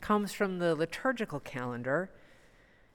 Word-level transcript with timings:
comes 0.00 0.32
from 0.32 0.58
the 0.58 0.74
liturgical 0.74 1.40
calendar. 1.40 2.10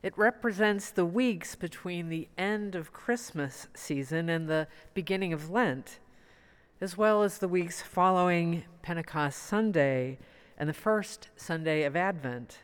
It 0.02 0.18
represents 0.18 0.90
the 0.90 1.05
weeks 1.05 1.55
between 1.55 2.09
the 2.09 2.28
end 2.38 2.76
of 2.76 2.94
Christmas 2.94 3.68
season 3.73 4.30
and 4.30 4.50
the 4.50 4.68
beginning 4.94 5.34
of 5.34 5.50
Lent, 5.50 6.00
as 6.81 6.98
well 6.98 7.23
as 7.23 7.38
the 7.38 7.48
weeks 7.48 7.81
following 7.81 8.64
Pentecost 8.81 9.42
Sunday 9.42 10.18
and 10.58 10.68
the 10.68 10.73
first 10.73 11.30
Sunday 11.36 11.84
of 11.84 11.95
Advent. 11.95 12.59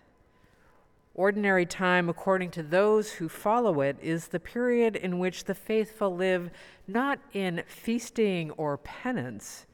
Ordinary 1.16 1.66
time, 1.66 2.09
according 2.09 2.52
to 2.52 2.64
those 2.64 3.14
who 3.14 3.28
follow 3.28 3.81
it, 3.81 3.98
is 4.02 4.28
the 4.28 4.40
period 4.40 4.95
in 4.95 5.20
which 5.20 5.45
the 5.45 5.56
faithful 5.56 6.16
live 6.16 6.50
not 6.88 7.20
in 7.34 7.64
feasting 7.67 8.52
or 8.52 8.78
penance 8.78 9.66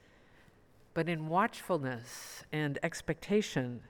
but 0.96 1.10
in 1.10 1.28
watchfulness 1.28 2.42
and 2.52 2.78
expectation. 2.82 3.82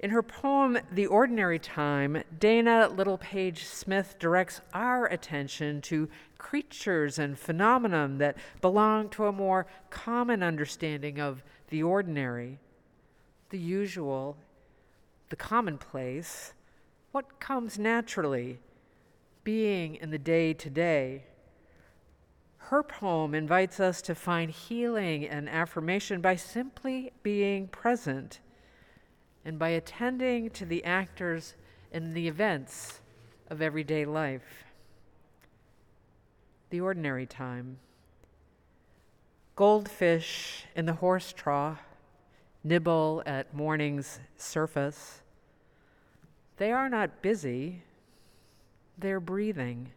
In 0.00 0.10
her 0.10 0.22
poem, 0.22 0.78
The 0.90 1.06
Ordinary 1.06 1.58
Time, 1.58 2.22
Dana 2.38 2.88
Littlepage 2.88 3.64
Smith 3.64 4.16
directs 4.18 4.62
our 4.72 5.04
attention 5.06 5.82
to 5.82 6.08
creatures 6.38 7.18
and 7.18 7.38
phenomena 7.38 8.08
that 8.16 8.38
belong 8.62 9.10
to 9.10 9.26
a 9.26 9.32
more 9.32 9.66
common 9.90 10.42
understanding 10.42 11.20
of 11.20 11.42
the 11.68 11.82
ordinary, 11.82 12.58
the 13.50 13.58
usual, 13.58 14.38
the 15.28 15.36
commonplace, 15.36 16.54
what 17.12 17.38
comes 17.38 17.78
naturally, 17.78 18.58
being 19.44 19.96
in 19.96 20.10
the 20.10 20.18
day 20.18 20.54
to 20.54 20.70
day 20.70 21.24
her 22.70 22.82
poem 22.84 23.34
invites 23.34 23.80
us 23.80 24.00
to 24.00 24.14
find 24.14 24.48
healing 24.48 25.26
and 25.26 25.48
affirmation 25.48 26.20
by 26.20 26.36
simply 26.36 27.10
being 27.24 27.66
present 27.66 28.38
and 29.44 29.58
by 29.58 29.70
attending 29.70 30.50
to 30.50 30.64
the 30.64 30.84
actors 30.84 31.54
and 31.92 32.14
the 32.14 32.28
events 32.28 33.00
of 33.48 33.62
everyday 33.62 34.04
life. 34.04 34.64
The 36.70 36.80
ordinary 36.80 37.26
time. 37.26 37.78
Goldfish 39.56 40.64
in 40.74 40.86
the 40.86 40.94
horse 40.94 41.32
trough 41.32 41.80
nibble 42.62 43.22
at 43.26 43.54
morning's 43.54 44.20
surface. 44.36 45.22
They 46.58 46.72
are 46.72 46.88
not 46.88 47.22
busy, 47.22 47.82
they're 48.98 49.20
breathing. 49.20 49.90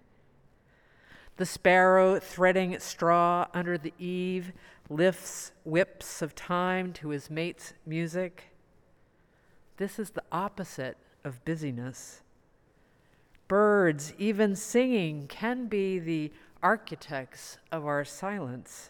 The 1.37 1.45
sparrow, 1.45 2.19
threading 2.19 2.79
straw 2.79 3.47
under 3.53 3.77
the 3.77 3.93
eave, 3.97 4.53
lifts 4.89 5.51
whips 5.63 6.21
of 6.21 6.35
time 6.35 6.93
to 6.93 7.09
his 7.09 7.29
mate's 7.29 7.73
music. 7.85 8.52
This 9.77 9.99
is 9.99 10.11
the 10.11 10.23
opposite 10.31 10.97
of 11.23 11.43
busyness. 11.45 12.21
Birds, 13.47 14.13
even 14.17 14.55
singing, 14.55 15.27
can 15.27 15.67
be 15.67 15.99
the 15.99 16.31
architects 16.61 17.57
of 17.71 17.85
our 17.85 18.05
silence. 18.05 18.89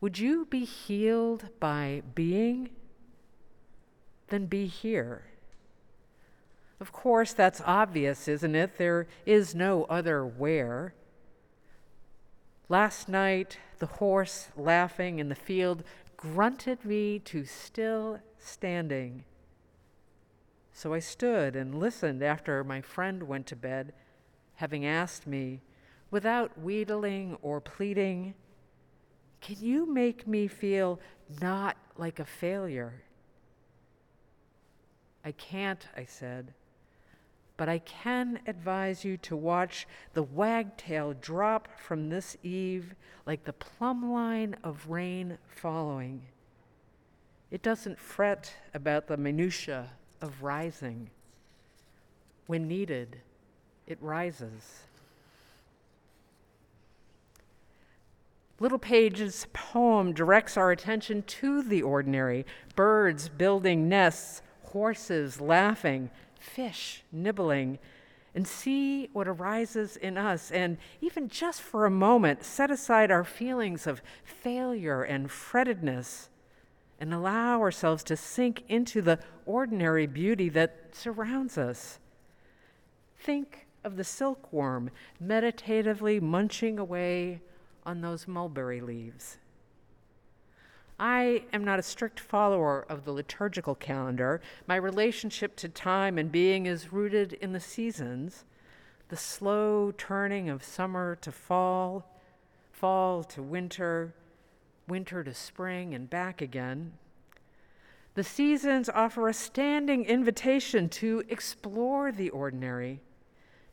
Would 0.00 0.18
you 0.18 0.46
be 0.46 0.64
healed 0.64 1.48
by 1.60 2.02
being? 2.14 2.70
Then 4.28 4.46
be 4.46 4.66
here. 4.66 5.24
Of 6.80 6.92
course, 6.92 7.32
that's 7.32 7.62
obvious, 7.64 8.28
isn't 8.28 8.54
it? 8.54 8.76
There 8.76 9.06
is 9.24 9.54
no 9.54 9.84
other 9.84 10.26
where. 10.26 10.94
Last 12.68 13.08
night, 13.08 13.58
the 13.78 13.86
horse 13.86 14.48
laughing 14.56 15.18
in 15.18 15.28
the 15.28 15.34
field 15.34 15.84
grunted 16.16 16.84
me 16.84 17.18
to 17.20 17.44
still 17.44 18.18
standing. 18.46 19.24
So 20.72 20.92
I 20.92 20.98
stood 20.98 21.56
and 21.56 21.74
listened 21.74 22.22
after 22.22 22.62
my 22.64 22.80
friend 22.80 23.22
went 23.24 23.46
to 23.48 23.56
bed, 23.56 23.92
having 24.56 24.84
asked 24.84 25.26
me, 25.26 25.62
without 26.10 26.58
wheedling 26.60 27.36
or 27.42 27.60
pleading, 27.60 28.34
Can 29.40 29.56
you 29.60 29.86
make 29.86 30.26
me 30.26 30.48
feel 30.48 31.00
not 31.40 31.76
like 31.96 32.18
a 32.18 32.24
failure? 32.24 33.02
I 35.24 35.32
can't, 35.32 35.86
I 35.96 36.04
said 36.04 36.54
but 37.56 37.68
I 37.68 37.78
can 37.78 38.40
advise 38.46 39.04
you 39.04 39.16
to 39.18 39.36
watch 39.36 39.86
the 40.12 40.22
wagtail 40.22 41.14
drop 41.14 41.68
from 41.78 42.08
this 42.08 42.36
eve 42.42 42.94
like 43.24 43.44
the 43.44 43.52
plumb 43.52 44.12
line 44.12 44.56
of 44.62 44.88
rain 44.88 45.38
following. 45.48 46.22
It 47.50 47.62
doesn't 47.62 47.98
fret 47.98 48.52
about 48.74 49.06
the 49.06 49.16
minutiae 49.16 49.90
of 50.20 50.42
rising. 50.42 51.10
When 52.46 52.68
needed, 52.68 53.20
it 53.86 53.98
rises. 54.00 54.82
Littlepage's 58.58 59.46
poem 59.52 60.12
directs 60.12 60.56
our 60.56 60.70
attention 60.70 61.22
to 61.22 61.62
the 61.62 61.82
ordinary 61.82 62.46
birds 62.74 63.28
building 63.28 63.88
nests, 63.88 64.42
horses 64.62 65.40
laughing, 65.40 66.10
fish 66.38 67.02
nibbling 67.12 67.78
and 68.36 68.46
see 68.46 69.08
what 69.14 69.26
arises 69.26 69.96
in 69.96 70.18
us. 70.18 70.50
And 70.50 70.76
even 71.00 71.28
just 71.28 71.62
for 71.62 71.86
a 71.86 71.90
moment, 71.90 72.44
set 72.44 72.70
aside 72.70 73.10
our 73.10 73.24
feelings 73.24 73.86
of 73.86 74.02
failure 74.22 75.02
and 75.02 75.28
frettedness 75.28 76.28
and 77.00 77.12
allow 77.12 77.60
ourselves 77.60 78.02
to 78.04 78.16
sink 78.16 78.64
into 78.68 79.02
the 79.02 79.18
ordinary 79.44 80.06
beauty 80.06 80.48
that 80.48 80.88
surrounds 80.92 81.58
us. 81.58 81.98
Think 83.18 83.66
of 83.84 83.96
the 83.96 84.04
silkworm 84.04 84.90
meditatively 85.20 86.20
munching 86.20 86.78
away 86.78 87.40
on 87.84 88.00
those 88.00 88.26
mulberry 88.26 88.80
leaves. 88.80 89.38
I 90.98 91.44
am 91.52 91.62
not 91.62 91.78
a 91.78 91.82
strict 91.82 92.18
follower 92.18 92.86
of 92.88 93.04
the 93.04 93.12
liturgical 93.12 93.74
calendar. 93.74 94.40
My 94.66 94.76
relationship 94.76 95.54
to 95.56 95.68
time 95.68 96.16
and 96.16 96.32
being 96.32 96.64
is 96.66 96.92
rooted 96.92 97.34
in 97.34 97.52
the 97.52 97.60
seasons, 97.60 98.44
the 99.08 99.16
slow 99.16 99.92
turning 99.98 100.48
of 100.48 100.64
summer 100.64 101.16
to 101.16 101.30
fall, 101.30 102.10
fall 102.72 103.22
to 103.24 103.42
winter, 103.42 104.14
winter 104.88 105.24
to 105.24 105.34
spring, 105.34 105.94
and 105.94 106.08
back 106.08 106.40
again. 106.40 106.92
The 108.14 108.24
seasons 108.24 108.88
offer 108.88 109.28
a 109.28 109.34
standing 109.34 110.04
invitation 110.04 110.88
to 110.90 111.22
explore 111.28 112.10
the 112.10 112.30
ordinary, 112.30 113.00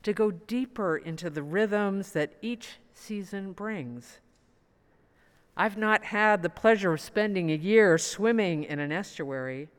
to 0.04 0.12
go 0.12 0.32
deeper 0.32 0.98
into 0.98 1.30
the 1.30 1.44
rhythms 1.44 2.12
that 2.12 2.34
each 2.42 2.80
season 2.94 3.54
brings. 3.54 4.20
I've 5.56 5.78
not 5.78 6.06
had 6.06 6.42
the 6.42 6.50
pleasure 6.50 6.94
of 6.94 7.00
spending 7.00 7.52
a 7.52 7.56
year 7.56 7.98
swimming 7.98 8.64
in 8.64 8.80
an 8.80 8.92
estuary, 8.92 9.70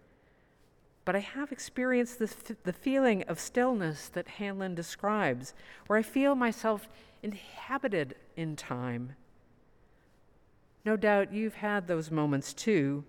but 1.04 1.14
I 1.14 1.18
have 1.18 1.52
experienced 1.52 2.18
this, 2.18 2.32
the 2.32 2.72
feeling 2.72 3.24
of 3.24 3.38
stillness 3.38 4.08
that 4.08 4.28
Hanlon 4.28 4.74
describes, 4.74 5.52
where 5.86 5.98
I 5.98 6.02
feel 6.02 6.34
myself 6.34 6.88
inhabited 7.22 8.14
in 8.36 8.56
time. 8.56 9.16
No 10.84 10.96
doubt 10.96 11.32
you've 11.32 11.54
had 11.54 11.86
those 11.86 12.10
moments 12.10 12.52
too, 12.52 13.04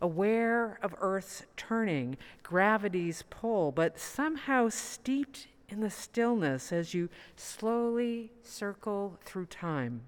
aware 0.00 0.78
of 0.82 0.94
Earth's 0.98 1.44
turning, 1.56 2.16
gravity's 2.42 3.22
pull, 3.30 3.70
but 3.70 3.98
somehow 3.98 4.68
steeped 4.68 5.46
in 5.68 5.80
the 5.80 5.90
stillness 5.90 6.72
as 6.72 6.94
you 6.94 7.08
slowly 7.36 8.32
circle 8.42 9.18
through 9.24 9.46
time. 9.46 10.02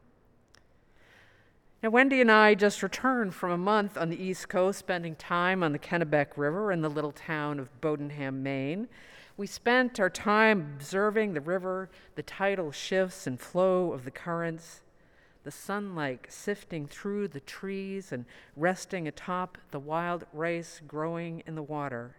Now, 1.82 1.90
Wendy 1.90 2.20
and 2.20 2.32
I 2.32 2.54
just 2.54 2.82
returned 2.82 3.34
from 3.34 3.50
a 3.50 3.58
month 3.58 3.96
on 3.96 4.08
the 4.08 4.20
East 4.20 4.48
Coast, 4.48 4.78
spending 4.78 5.14
time 5.14 5.62
on 5.62 5.72
the 5.72 5.78
Kennebec 5.78 6.28
River 6.36 6.72
in 6.72 6.80
the 6.80 6.88
little 6.88 7.12
town 7.12 7.60
of 7.60 7.68
Bowdoinham, 7.80 8.42
Maine. 8.42 8.88
We 9.36 9.46
spent 9.46 10.00
our 10.00 10.10
time 10.10 10.60
observing 10.76 11.34
the 11.34 11.40
river, 11.40 11.90
the 12.14 12.22
tidal 12.22 12.72
shifts 12.72 13.26
and 13.26 13.38
flow 13.38 13.92
of 13.92 14.04
the 14.04 14.10
currents, 14.10 14.80
the 15.44 15.50
sunlight 15.50 16.26
sifting 16.28 16.86
through 16.86 17.28
the 17.28 17.40
trees 17.40 18.10
and 18.10 18.24
resting 18.56 19.06
atop 19.06 19.58
the 19.70 19.78
wild 19.78 20.24
rice 20.32 20.80
growing 20.88 21.42
in 21.46 21.54
the 21.54 21.62
water. 21.62 22.16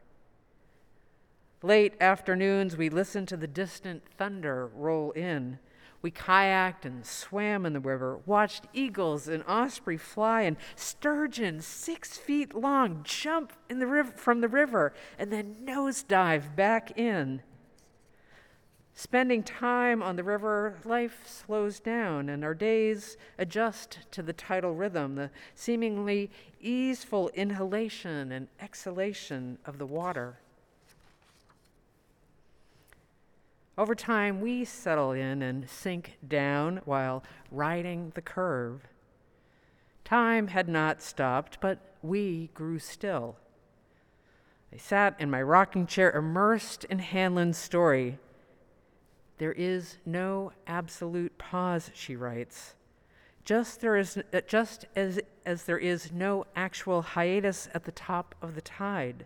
Late 1.61 1.95
afternoons, 1.99 2.77
we 2.77 2.89
listened 2.89 3.27
to 3.29 3.37
the 3.37 3.47
distant 3.47 4.03
thunder 4.17 4.67
roll 4.67 5.11
in. 5.11 5.57
We 6.03 6.11
kayaked 6.11 6.85
and 6.85 7.03
swam 7.03 7.65
in 7.65 7.73
the 7.73 7.79
river, 7.79 8.19
watched 8.27 8.67
eagles 8.73 9.27
and 9.27 9.43
osprey 9.47 9.97
fly, 9.97 10.43
and 10.43 10.57
sturgeon 10.75 11.61
six 11.61 12.15
feet 12.17 12.53
long 12.53 13.01
jump 13.03 13.53
in 13.67 13.79
the 13.79 13.87
river, 13.87 14.11
from 14.11 14.41
the 14.41 14.47
river 14.47 14.93
and 15.17 15.33
then 15.33 15.55
nosedive 15.65 16.55
back 16.55 16.95
in. 16.95 17.41
Spending 18.97 19.43
time 19.43 20.01
on 20.01 20.15
the 20.15 20.23
river, 20.23 20.77
life 20.85 21.27
slows 21.27 21.81
down 21.81 22.29
and 22.29 22.45
our 22.45 22.53
days 22.53 23.17
adjust 23.37 23.99
to 24.11 24.23
the 24.23 24.31
tidal 24.31 24.73
rhythm, 24.73 25.15
the 25.15 25.29
seemingly 25.53 26.31
easeful 26.61 27.29
inhalation 27.33 28.31
and 28.31 28.47
exhalation 28.61 29.57
of 29.65 29.79
the 29.79 29.85
water. 29.85 30.37
Over 33.77 33.95
time, 33.95 34.39
we 34.39 34.63
settle 34.63 35.11
in 35.11 35.41
and 35.41 35.69
sink 35.69 36.17
down 36.25 36.79
while 36.85 37.21
riding 37.51 38.13
the 38.15 38.21
curve. 38.21 38.83
Time 40.05 40.47
had 40.47 40.69
not 40.69 41.01
stopped, 41.01 41.59
but 41.59 41.79
we 42.01 42.49
grew 42.53 42.79
still. 42.79 43.35
I 44.71 44.77
sat 44.77 45.19
in 45.19 45.29
my 45.29 45.41
rocking 45.41 45.85
chair, 45.85 46.13
immersed 46.13 46.85
in 46.85 46.99
Hanlon's 46.99 47.57
story 47.57 48.19
there 49.37 49.51
is 49.51 49.97
no 50.05 50.51
absolute 50.65 51.37
pause, 51.37 51.91
she 51.93 52.15
writes. 52.15 52.75
Just, 53.43 53.81
there 53.81 53.95
is, 53.95 54.17
uh, 54.17 54.41
just 54.47 54.85
as, 54.95 55.19
as 55.45 55.63
there 55.63 55.77
is 55.77 56.11
no 56.11 56.45
actual 56.55 57.01
hiatus 57.01 57.69
at 57.73 57.83
the 57.83 57.91
top 57.91 58.33
of 58.41 58.55
the 58.55 58.61
tide. 58.61 59.25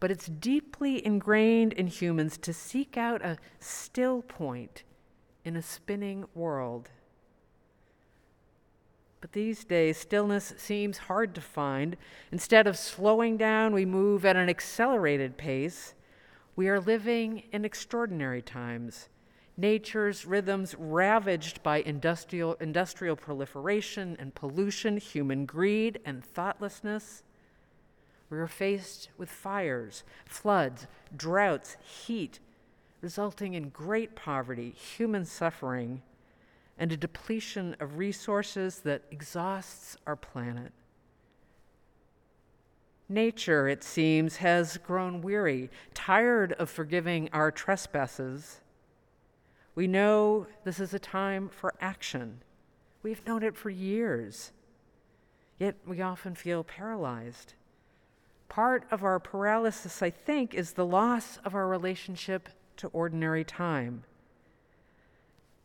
But 0.00 0.10
it's 0.10 0.26
deeply 0.26 1.04
ingrained 1.04 1.72
in 1.74 1.86
humans 1.86 2.36
to 2.38 2.52
seek 2.52 2.96
out 2.96 3.22
a 3.22 3.38
still 3.60 4.22
point 4.22 4.82
in 5.44 5.56
a 5.56 5.62
spinning 5.62 6.24
world. 6.34 6.90
But 9.20 9.32
these 9.32 9.64
days, 9.64 9.96
stillness 9.96 10.52
seems 10.56 10.98
hard 10.98 11.34
to 11.34 11.40
find. 11.40 11.96
Instead 12.32 12.66
of 12.66 12.76
slowing 12.76 13.36
down, 13.36 13.72
we 13.72 13.86
move 13.86 14.24
at 14.24 14.36
an 14.36 14.50
accelerated 14.50 15.38
pace 15.38 15.94
we 16.56 16.68
are 16.68 16.80
living 16.80 17.42
in 17.52 17.64
extraordinary 17.64 18.42
times. 18.42 19.08
Nature's 19.56 20.26
rhythms 20.26 20.74
ravaged 20.78 21.62
by 21.62 21.78
industrial, 21.78 22.54
industrial 22.54 23.16
proliferation 23.16 24.16
and 24.18 24.34
pollution, 24.34 24.96
human 24.96 25.46
greed 25.46 26.00
and 26.04 26.24
thoughtlessness. 26.24 27.22
We 28.30 28.38
are 28.38 28.48
faced 28.48 29.10
with 29.16 29.30
fires, 29.30 30.02
floods, 30.26 30.86
droughts, 31.16 31.76
heat, 31.80 32.40
resulting 33.00 33.54
in 33.54 33.68
great 33.68 34.16
poverty, 34.16 34.70
human 34.70 35.24
suffering, 35.24 36.02
and 36.78 36.90
a 36.90 36.96
depletion 36.96 37.76
of 37.78 37.98
resources 37.98 38.80
that 38.80 39.02
exhausts 39.10 39.96
our 40.06 40.16
planet. 40.16 40.72
Nature, 43.14 43.68
it 43.68 43.84
seems, 43.84 44.38
has 44.38 44.76
grown 44.78 45.22
weary, 45.22 45.70
tired 45.94 46.52
of 46.54 46.68
forgiving 46.68 47.30
our 47.32 47.52
trespasses. 47.52 48.60
We 49.76 49.86
know 49.86 50.48
this 50.64 50.80
is 50.80 50.92
a 50.92 50.98
time 50.98 51.48
for 51.48 51.74
action. 51.80 52.42
We've 53.04 53.24
known 53.24 53.44
it 53.44 53.56
for 53.56 53.70
years. 53.70 54.50
Yet 55.58 55.76
we 55.86 56.00
often 56.00 56.34
feel 56.34 56.64
paralyzed. 56.64 57.54
Part 58.48 58.84
of 58.90 59.04
our 59.04 59.20
paralysis, 59.20 60.02
I 60.02 60.10
think, 60.10 60.52
is 60.52 60.72
the 60.72 60.84
loss 60.84 61.38
of 61.44 61.54
our 61.54 61.68
relationship 61.68 62.48
to 62.78 62.88
ordinary 62.88 63.44
time. 63.44 64.02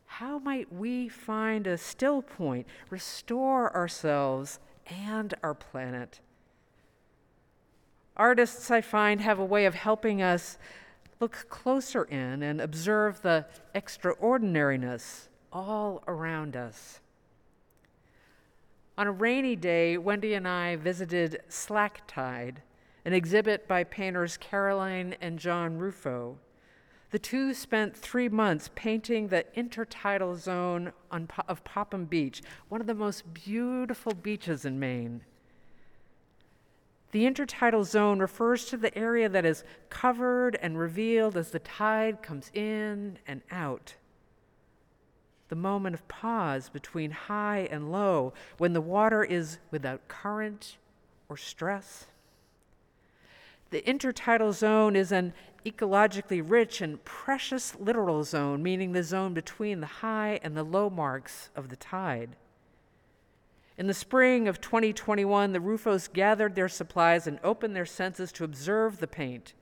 How 0.06 0.38
might 0.38 0.72
we 0.72 1.08
find 1.08 1.66
a 1.66 1.76
still 1.76 2.22
point, 2.22 2.68
restore 2.90 3.74
ourselves 3.74 4.60
and 4.86 5.34
our 5.42 5.54
planet? 5.54 6.20
Artists, 8.16 8.70
I 8.70 8.80
find, 8.80 9.20
have 9.20 9.38
a 9.38 9.44
way 9.44 9.64
of 9.66 9.74
helping 9.74 10.20
us 10.20 10.58
look 11.20 11.46
closer 11.48 12.04
in 12.04 12.42
and 12.42 12.60
observe 12.60 13.22
the 13.22 13.46
extraordinariness 13.74 15.28
all 15.52 16.02
around 16.06 16.56
us. 16.56 17.00
On 18.96 19.06
a 19.06 19.12
rainy 19.12 19.56
day, 19.56 19.96
Wendy 19.96 20.34
and 20.34 20.46
I 20.46 20.76
visited 20.76 21.42
Slack 21.48 22.02
Tide, 22.06 22.62
an 23.04 23.12
exhibit 23.12 23.66
by 23.66 23.84
painters 23.84 24.36
Caroline 24.36 25.14
and 25.20 25.38
John 25.38 25.78
Ruffo. 25.78 26.36
The 27.10 27.18
two 27.18 27.54
spent 27.54 27.96
three 27.96 28.28
months 28.28 28.70
painting 28.74 29.28
the 29.28 29.44
intertidal 29.56 30.36
zone 30.36 30.92
on, 31.10 31.28
of 31.48 31.64
Popham 31.64 32.04
Beach, 32.04 32.42
one 32.68 32.80
of 32.80 32.86
the 32.86 32.94
most 32.94 33.32
beautiful 33.34 34.12
beaches 34.12 34.64
in 34.64 34.78
Maine. 34.78 35.22
The 37.12 37.24
intertidal 37.24 37.84
zone 37.84 38.20
refers 38.20 38.66
to 38.66 38.76
the 38.76 38.96
area 38.96 39.28
that 39.28 39.44
is 39.44 39.64
covered 39.88 40.56
and 40.62 40.78
revealed 40.78 41.36
as 41.36 41.50
the 41.50 41.58
tide 41.58 42.22
comes 42.22 42.50
in 42.54 43.18
and 43.26 43.42
out. 43.50 43.94
The 45.48 45.56
moment 45.56 45.94
of 45.94 46.06
pause 46.06 46.68
between 46.68 47.10
high 47.10 47.68
and 47.70 47.90
low 47.90 48.32
when 48.58 48.72
the 48.72 48.80
water 48.80 49.24
is 49.24 49.58
without 49.72 50.06
current 50.06 50.76
or 51.28 51.36
stress. 51.36 52.06
The 53.70 53.82
intertidal 53.82 54.52
zone 54.52 54.94
is 54.94 55.10
an 55.10 55.32
ecologically 55.64 56.42
rich 56.44 56.80
and 56.80 57.04
precious 57.04 57.74
littoral 57.78 58.22
zone, 58.22 58.62
meaning 58.62 58.92
the 58.92 59.02
zone 59.02 59.34
between 59.34 59.80
the 59.80 59.86
high 59.86 60.38
and 60.42 60.56
the 60.56 60.62
low 60.62 60.88
marks 60.88 61.50
of 61.56 61.68
the 61.68 61.76
tide. 61.76 62.36
In 63.80 63.86
the 63.86 63.94
spring 63.94 64.46
of 64.46 64.60
2021, 64.60 65.52
the 65.54 65.60
Rufos 65.60 66.06
gathered 66.06 66.54
their 66.54 66.68
supplies 66.68 67.26
and 67.26 67.40
opened 67.42 67.74
their 67.74 67.86
senses 67.86 68.30
to 68.32 68.44
observe 68.44 68.98
the 68.98 69.06
paint. 69.06 69.54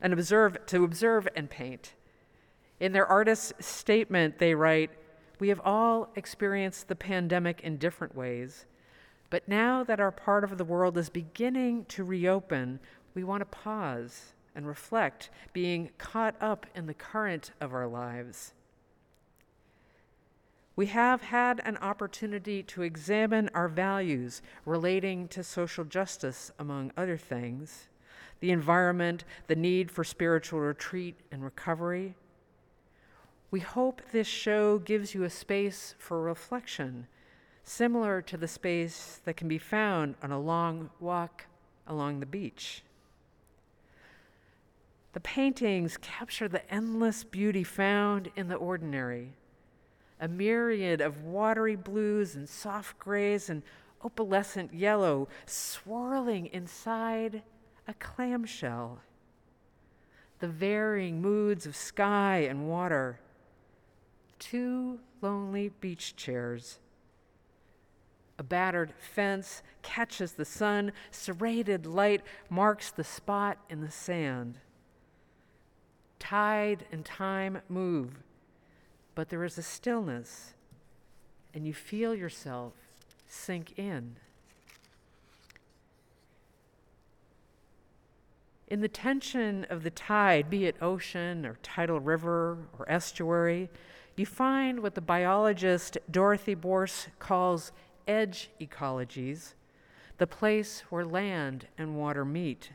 And 0.00 0.12
observe 0.12 0.64
to 0.66 0.84
observe 0.84 1.26
and 1.34 1.50
paint. 1.50 1.94
In 2.78 2.92
their 2.92 3.04
artist's 3.04 3.66
statement, 3.66 4.38
they 4.38 4.54
write, 4.54 4.90
We 5.40 5.48
have 5.48 5.60
all 5.64 6.10
experienced 6.14 6.86
the 6.86 6.94
pandemic 6.94 7.62
in 7.62 7.78
different 7.78 8.14
ways, 8.14 8.66
but 9.28 9.48
now 9.48 9.82
that 9.82 9.98
our 9.98 10.12
part 10.12 10.44
of 10.44 10.56
the 10.56 10.64
world 10.64 10.96
is 10.96 11.10
beginning 11.10 11.84
to 11.86 12.04
reopen, 12.04 12.78
we 13.12 13.24
want 13.24 13.40
to 13.40 13.44
pause 13.46 14.34
and 14.54 14.68
reflect, 14.68 15.30
being 15.52 15.90
caught 15.98 16.36
up 16.40 16.66
in 16.76 16.86
the 16.86 16.94
current 16.94 17.50
of 17.60 17.74
our 17.74 17.88
lives. 17.88 18.52
We 20.80 20.86
have 20.86 21.20
had 21.20 21.60
an 21.66 21.76
opportunity 21.76 22.62
to 22.62 22.80
examine 22.80 23.50
our 23.52 23.68
values 23.68 24.40
relating 24.64 25.28
to 25.28 25.44
social 25.44 25.84
justice, 25.84 26.52
among 26.58 26.90
other 26.96 27.18
things, 27.18 27.88
the 28.40 28.50
environment, 28.50 29.24
the 29.46 29.56
need 29.56 29.90
for 29.90 30.04
spiritual 30.04 30.60
retreat 30.60 31.16
and 31.30 31.44
recovery. 31.44 32.14
We 33.50 33.60
hope 33.60 34.00
this 34.10 34.26
show 34.26 34.78
gives 34.78 35.14
you 35.14 35.22
a 35.24 35.28
space 35.28 35.96
for 35.98 36.22
reflection, 36.22 37.08
similar 37.62 38.22
to 38.22 38.38
the 38.38 38.48
space 38.48 39.20
that 39.26 39.36
can 39.36 39.48
be 39.48 39.58
found 39.58 40.14
on 40.22 40.32
a 40.32 40.40
long 40.40 40.88
walk 40.98 41.44
along 41.86 42.20
the 42.20 42.24
beach. 42.24 42.84
The 45.12 45.20
paintings 45.20 45.98
capture 45.98 46.48
the 46.48 46.66
endless 46.72 47.22
beauty 47.22 47.64
found 47.64 48.30
in 48.34 48.48
the 48.48 48.54
ordinary 48.54 49.34
a 50.20 50.28
myriad 50.28 51.00
of 51.00 51.24
watery 51.24 51.76
blues 51.76 52.36
and 52.36 52.48
soft 52.48 52.98
grays 52.98 53.48
and 53.48 53.62
opalescent 54.04 54.72
yellow 54.72 55.28
swirling 55.46 56.46
inside 56.46 57.42
a 57.88 57.94
clamshell. 57.94 59.00
The 60.38 60.48
varying 60.48 61.20
moods 61.20 61.66
of 61.66 61.74
sky 61.74 62.46
and 62.48 62.68
water. 62.68 63.18
Two 64.38 65.00
lonely 65.20 65.70
beach 65.80 66.16
chairs. 66.16 66.78
A 68.38 68.42
battered 68.42 68.94
fence 68.98 69.62
catches 69.82 70.32
the 70.32 70.46
sun, 70.46 70.92
serrated 71.10 71.84
light 71.84 72.22
marks 72.48 72.90
the 72.90 73.04
spot 73.04 73.58
in 73.68 73.82
the 73.82 73.90
sand. 73.90 74.58
Tide 76.18 76.86
and 76.90 77.04
time 77.04 77.60
move 77.68 78.22
but 79.14 79.28
there 79.28 79.44
is 79.44 79.58
a 79.58 79.62
stillness, 79.62 80.54
and 81.54 81.66
you 81.66 81.74
feel 81.74 82.14
yourself 82.14 82.74
sink 83.26 83.78
in. 83.78 84.16
In 88.68 88.80
the 88.80 88.88
tension 88.88 89.66
of 89.68 89.82
the 89.82 89.90
tide, 89.90 90.48
be 90.48 90.66
it 90.66 90.76
ocean 90.80 91.44
or 91.44 91.58
tidal 91.62 91.98
river 91.98 92.56
or 92.78 92.88
estuary, 92.88 93.68
you 94.16 94.24
find 94.24 94.80
what 94.80 94.94
the 94.94 95.00
biologist 95.00 95.98
Dorothy 96.10 96.54
Borse 96.54 97.08
calls 97.18 97.72
edge 98.06 98.50
ecologies, 98.60 99.54
the 100.18 100.26
place 100.26 100.84
where 100.90 101.04
land 101.04 101.66
and 101.78 101.96
water 101.96 102.24
meet. 102.24 102.70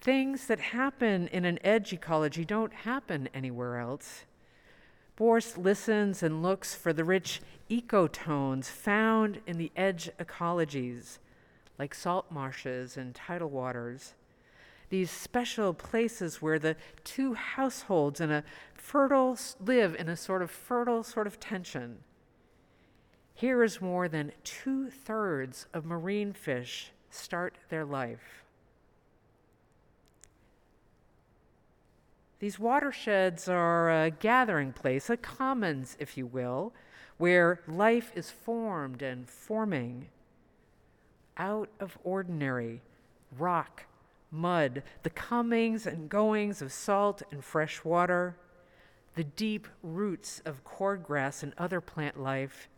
Things 0.00 0.46
that 0.46 0.60
happen 0.60 1.28
in 1.28 1.44
an 1.44 1.58
edge 1.64 1.92
ecology 1.92 2.44
don't 2.44 2.72
happen 2.72 3.28
anywhere 3.34 3.78
else. 3.78 4.24
Borse 5.16 5.56
listens 5.56 6.22
and 6.22 6.42
looks 6.42 6.74
for 6.74 6.92
the 6.92 7.04
rich 7.04 7.40
ecotones 7.70 8.66
found 8.66 9.40
in 9.46 9.58
the 9.58 9.70
edge 9.76 10.10
ecologies, 10.18 11.18
like 11.78 11.94
salt 11.94 12.30
marshes 12.30 12.96
and 12.96 13.14
tidal 13.14 13.48
waters. 13.48 14.14
These 14.90 15.10
special 15.10 15.72
places 15.72 16.42
where 16.42 16.58
the 16.58 16.76
two 17.04 17.34
households 17.34 18.20
in 18.20 18.30
a 18.30 18.44
fertile 18.74 19.38
live 19.60 19.94
in 19.94 20.08
a 20.08 20.16
sort 20.16 20.42
of 20.42 20.50
fertile 20.50 21.02
sort 21.02 21.26
of 21.26 21.40
tension. 21.40 21.98
Here 23.34 23.62
is 23.62 23.80
more 23.80 24.08
than 24.08 24.32
two 24.42 24.90
thirds 24.90 25.66
of 25.72 25.84
marine 25.84 26.32
fish 26.32 26.92
start 27.10 27.56
their 27.68 27.84
life. 27.84 28.43
These 32.40 32.58
watersheds 32.58 33.48
are 33.48 33.90
a 33.90 34.10
gathering 34.10 34.72
place, 34.72 35.08
a 35.08 35.16
commons, 35.16 35.96
if 35.98 36.16
you 36.16 36.26
will, 36.26 36.72
where 37.16 37.60
life 37.66 38.12
is 38.14 38.30
formed 38.30 39.02
and 39.02 39.28
forming 39.28 40.08
out 41.36 41.68
of 41.80 41.98
ordinary 42.02 42.82
rock, 43.38 43.84
mud, 44.30 44.82
the 45.02 45.10
comings 45.10 45.86
and 45.86 46.08
goings 46.08 46.60
of 46.60 46.72
salt 46.72 47.22
and 47.30 47.44
fresh 47.44 47.84
water, 47.84 48.36
the 49.14 49.24
deep 49.24 49.68
roots 49.82 50.42
of 50.44 50.64
cordgrass 50.64 51.42
and 51.42 51.54
other 51.56 51.80
plant 51.80 52.20
life, 52.20 52.68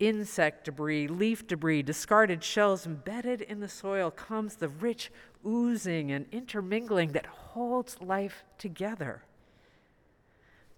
insect 0.00 0.64
debris, 0.64 1.06
leaf 1.06 1.46
debris, 1.46 1.82
discarded 1.82 2.42
shells 2.42 2.86
embedded 2.86 3.42
in 3.42 3.60
the 3.60 3.68
soil 3.68 4.10
comes 4.10 4.56
the 4.56 4.68
rich 4.68 5.12
oozing 5.46 6.10
and 6.10 6.26
intermingling 6.32 7.12
that 7.12 7.26
holds 7.26 8.00
life 8.00 8.44
together. 8.58 9.22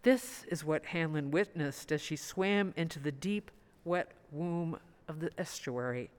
This 0.03 0.45
is 0.49 0.65
what 0.65 0.87
Hanlon 0.87 1.31
witnessed 1.31 1.93
as 1.93 2.01
she 2.01 2.17
swam 2.17 2.75
into 2.77 2.99
the 2.99 3.13
deep, 3.13 3.51
wet 3.85 4.11
womb 4.33 4.79
of 5.07 5.21
the 5.21 5.31
estuary, 5.39 6.11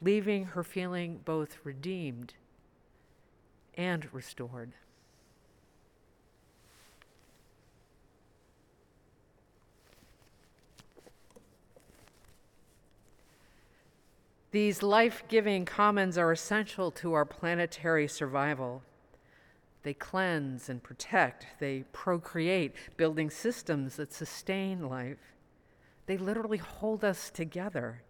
leaving 0.00 0.44
her 0.46 0.62
feeling 0.62 1.20
both 1.24 1.58
redeemed 1.64 2.34
and 3.76 4.08
restored. 4.12 4.72
These 14.54 14.84
life 14.84 15.24
giving 15.26 15.64
commons 15.64 16.16
are 16.16 16.30
essential 16.30 16.92
to 16.92 17.12
our 17.12 17.24
planetary 17.24 18.06
survival. 18.06 18.84
They 19.82 19.94
cleanse 19.94 20.68
and 20.68 20.80
protect, 20.80 21.48
they 21.58 21.82
procreate, 21.92 22.76
building 22.96 23.30
systems 23.30 23.96
that 23.96 24.12
sustain 24.12 24.88
life. 24.88 25.34
They 26.06 26.16
literally 26.16 26.58
hold 26.58 27.02
us 27.04 27.30
together. 27.30 28.02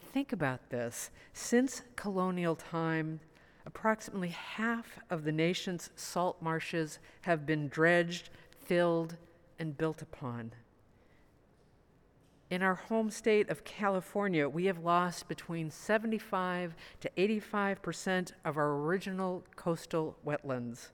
Think 0.00 0.32
about 0.32 0.70
this. 0.70 1.10
Since 1.34 1.82
colonial 1.96 2.56
time, 2.56 3.20
approximately 3.66 4.30
half 4.30 4.98
of 5.10 5.24
the 5.24 5.32
nation's 5.32 5.90
salt 5.96 6.40
marshes 6.40 6.98
have 7.20 7.44
been 7.44 7.68
dredged, 7.68 8.30
filled, 8.64 9.18
and 9.58 9.76
built 9.76 10.00
upon. 10.00 10.52
In 12.52 12.62
our 12.62 12.74
home 12.74 13.10
state 13.10 13.48
of 13.48 13.64
California, 13.64 14.46
we 14.46 14.66
have 14.66 14.84
lost 14.84 15.26
between 15.26 15.70
75 15.70 16.74
to 17.00 17.10
85 17.16 17.80
percent 17.80 18.34
of 18.44 18.58
our 18.58 18.72
original 18.72 19.42
coastal 19.56 20.16
wetlands. 20.22 20.88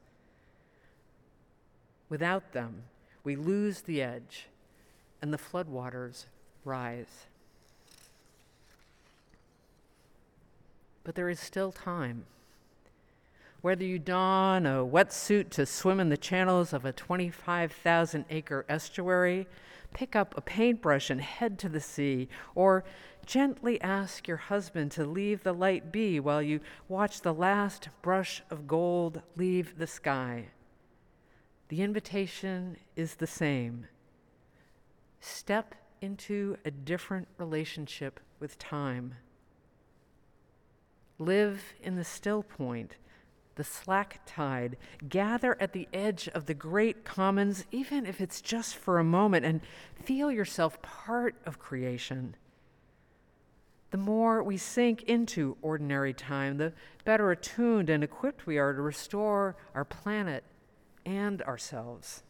Without 2.09 2.53
them, 2.53 2.85
we 3.25 3.35
lose 3.35 3.81
the 3.81 4.01
edge 4.01 4.47
and 5.21 5.33
the 5.33 5.37
floodwaters 5.37 6.27
rise. 6.65 7.27
But 11.03 11.17
there 11.17 11.29
is 11.29 11.41
still 11.41 11.73
time. 11.73 12.27
Whether 13.63 13.83
you 13.83 13.99
don 13.99 14.65
a 14.65 14.87
wetsuit 14.87 15.51
to 15.51 15.67
swim 15.67 15.99
in 15.99 16.09
the 16.09 16.17
channels 16.17 16.73
of 16.73 16.85
a 16.85 16.93
25,000 16.93 18.27
acre 18.31 18.65
estuary, 18.69 19.49
pick 19.93 20.15
up 20.15 20.37
a 20.37 20.41
paintbrush 20.41 21.11
and 21.11 21.21
head 21.21 21.59
to 21.59 21.69
the 21.69 21.81
sea, 21.81 22.29
or 22.55 22.85
gently 23.27 23.81
ask 23.81 24.27
your 24.27 24.37
husband 24.37 24.91
to 24.93 25.05
leave 25.05 25.43
the 25.43 25.53
light 25.53 25.93
be 25.93 26.19
while 26.19 26.43
you 26.43 26.61
watch 26.89 27.21
the 27.21 27.35
last 27.35 27.89
brush 28.03 28.43
of 28.51 28.67
gold 28.67 29.23
leave 29.37 29.79
the 29.79 29.87
sky. 29.87 30.47
The 31.69 31.83
invitation 31.83 32.77
is 32.97 33.17
the 33.17 33.27
same. 33.27 33.87
Step 35.21 35.75
into 36.01 36.57
a 36.65 36.71
different 36.71 37.29
relationship 37.37 38.21
with 38.41 38.59
time. 38.59 39.15
Live 41.19 41.75
in 41.83 41.97
the 41.97 42.05
still 42.05 42.43
point 42.43 42.97
the 43.59 43.65
slack 43.65 44.21
tide, 44.25 44.79
gather 45.09 45.61
at 45.61 45.75
the 45.75 45.89
edge 45.93 46.29
of 46.29 46.47
the 46.47 46.55
great 46.55 47.05
commons, 47.05 47.67
even 47.71 48.07
if 48.07 48.21
it's 48.21 48.41
just 48.41 48.77
for 48.77 48.99
a 48.99 49.05
moment, 49.05 49.45
and 49.45 49.61
feel 50.03 50.31
yourself 50.31 50.81
part 50.81 51.35
of 51.45 51.59
creation. 51.59 52.37
The 53.91 53.99
more 53.99 54.43
we 54.43 54.57
sink 54.57 55.03
into 55.03 55.57
ordinary 55.61 56.15
time, 56.15 56.57
the 56.57 56.73
better 57.05 57.31
attuned 57.33 57.91
and 57.91 58.05
equipped 58.05 58.47
we 58.47 58.59
are 58.59 58.73
to 58.73 58.81
restore 58.81 59.57
our 59.75 59.85
planet 59.85 60.45
and 61.05 61.43
ourselves. 61.43 62.23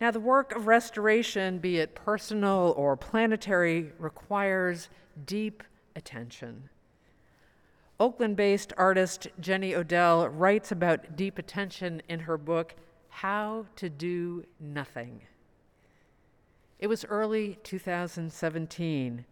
Now, 0.00 0.10
the 0.10 0.18
work 0.18 0.56
of 0.56 0.66
restoration, 0.66 1.58
be 1.58 1.78
it 1.78 1.94
personal 1.94 2.74
or 2.76 2.96
planetary, 2.96 3.92
requires 3.98 4.88
deep 5.24 5.62
attention. 5.94 6.68
Oakland 8.02 8.34
based 8.34 8.72
artist 8.76 9.28
Jenny 9.38 9.76
Odell 9.76 10.28
writes 10.28 10.72
about 10.72 11.14
deep 11.14 11.38
attention 11.38 12.02
in 12.08 12.18
her 12.18 12.36
book, 12.36 12.74
How 13.08 13.66
to 13.76 13.88
Do 13.88 14.44
Nothing. 14.58 15.22
It 16.80 16.88
was 16.88 17.04
early 17.04 17.60
2017, 17.62 19.24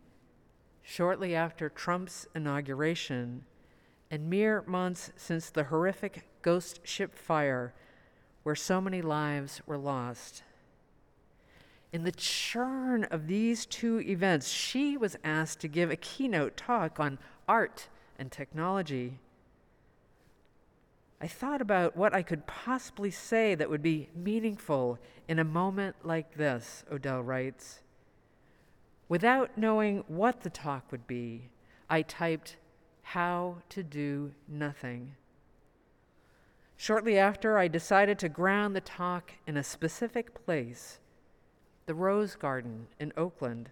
shortly 0.84 1.34
after 1.34 1.68
Trump's 1.68 2.28
inauguration, 2.32 3.44
and 4.08 4.30
mere 4.30 4.62
months 4.68 5.10
since 5.16 5.50
the 5.50 5.64
horrific 5.64 6.28
ghost 6.40 6.78
ship 6.84 7.18
fire 7.18 7.74
where 8.44 8.54
so 8.54 8.80
many 8.80 9.02
lives 9.02 9.60
were 9.66 9.78
lost. 9.78 10.44
In 11.92 12.04
the 12.04 12.12
churn 12.12 13.02
of 13.10 13.26
these 13.26 13.66
two 13.66 13.98
events, 14.02 14.48
she 14.48 14.96
was 14.96 15.18
asked 15.24 15.58
to 15.58 15.66
give 15.66 15.90
a 15.90 15.96
keynote 15.96 16.56
talk 16.56 17.00
on 17.00 17.18
art 17.48 17.88
and 18.20 18.30
technology. 18.30 19.18
I 21.20 21.26
thought 21.26 21.60
about 21.60 21.96
what 21.96 22.14
I 22.14 22.22
could 22.22 22.46
possibly 22.46 23.10
say 23.10 23.54
that 23.54 23.68
would 23.68 23.82
be 23.82 24.08
meaningful 24.14 24.98
in 25.26 25.38
a 25.38 25.44
moment 25.44 25.96
like 26.04 26.36
this, 26.36 26.84
Odell 26.92 27.22
writes. 27.22 27.80
Without 29.08 29.58
knowing 29.58 30.04
what 30.06 30.42
the 30.42 30.50
talk 30.50 30.92
would 30.92 31.06
be, 31.06 31.50
I 31.88 32.02
typed, 32.02 32.56
How 33.02 33.56
to 33.70 33.82
Do 33.82 34.32
Nothing. 34.46 35.16
Shortly 36.76 37.18
after, 37.18 37.58
I 37.58 37.68
decided 37.68 38.18
to 38.20 38.28
ground 38.28 38.76
the 38.76 38.80
talk 38.80 39.32
in 39.46 39.56
a 39.56 39.64
specific 39.64 40.44
place 40.44 40.98
the 41.86 41.94
Rose 41.94 42.36
Garden 42.36 42.86
in 43.00 43.12
Oakland, 43.16 43.68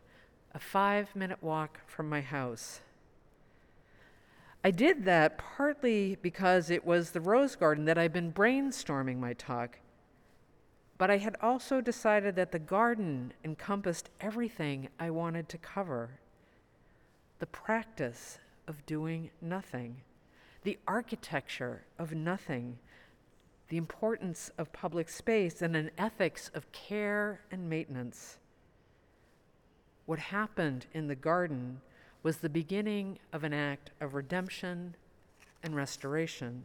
a 0.52 0.59
five 0.59 1.14
minute 1.14 1.40
walk 1.40 1.78
from 1.87 2.09
my 2.09 2.21
house. 2.21 2.81
I 4.68 4.70
did 4.70 5.06
that 5.06 5.38
partly 5.38 6.18
because 6.20 6.68
it 6.68 6.84
was 6.84 7.12
the 7.12 7.22
Rose 7.22 7.56
Garden 7.56 7.87
that 7.87 7.96
I'd 7.96 8.12
been 8.12 8.34
brainstorming 8.34 9.16
my 9.16 9.32
talk. 9.32 9.78
But 10.98 11.10
I 11.10 11.16
had 11.16 11.38
also 11.40 11.80
decided 11.80 12.37
that 12.37 12.52
the 12.52 12.58
garden 12.58 13.32
encompassed 13.42 14.10
everything 14.20 14.90
I 15.00 15.08
wanted 15.08 15.48
to 15.48 15.56
cover 15.56 16.20
the 17.38 17.46
practice 17.46 18.40
of 18.66 18.84
doing 18.84 19.30
nothing, 19.40 20.02
the 20.64 20.78
architecture 20.87 21.87
of 21.98 22.12
nothing, 22.12 22.78
the 23.68 23.78
importance 23.78 24.50
of 24.58 24.70
public 24.75 25.08
space, 25.08 25.62
and 25.62 25.76
an 25.76 25.90
ethics 25.96 26.50
of 26.52 26.70
care 26.72 27.40
and 27.50 27.70
maintenance. 27.70 28.37
What 30.04 30.18
happened 30.18 30.84
in 30.92 31.06
the 31.06 31.16
garden 31.16 31.80
was 32.22 32.38
the 32.38 32.48
beginning 32.48 33.18
of 33.32 33.44
an 33.44 33.52
act 33.52 33.90
of 34.00 34.14
redemption 34.14 34.94
and 35.62 35.75
restoration. 35.75 36.62